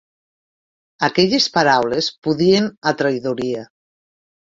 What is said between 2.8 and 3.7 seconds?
a traïdoria.